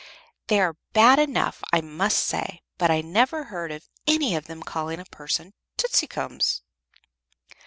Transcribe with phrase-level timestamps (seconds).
[0.47, 4.63] They are bad enough, I must say; but I never heard of any of them
[4.63, 6.61] calling a person 'Tootsicums.'"